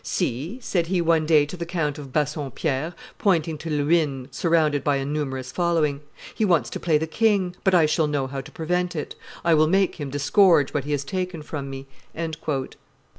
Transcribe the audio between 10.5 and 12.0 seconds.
what he has taken from me."